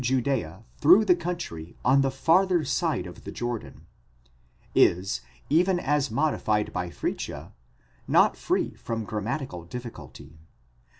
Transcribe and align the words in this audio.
Judzea 0.03 0.65
through 0.79 1.05
the 1.05 1.15
country 1.15 1.75
on 1.85 2.01
the 2.01 2.09
farther 2.09 2.63
side 2.65 3.05
of 3.05 3.23
the 3.23 3.31
Jordan,® 3.31 3.83
is, 4.73 5.21
even 5.47 5.79
as' 5.79 6.09
modified 6.09 6.73
by 6.73 6.89
Fritzsche, 6.89 7.51
not 8.07 8.35
free 8.35 8.73
from 8.73 9.03
grammatical 9.03 9.63
difficulty. 9.63 10.39